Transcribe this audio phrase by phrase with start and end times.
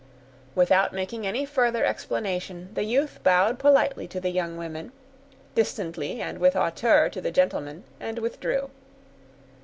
[0.55, 4.91] Without making any further explanation, the youth bowed politely to the young women,
[5.53, 8.71] distantly and with hauteur to the gentleman, and withdrew.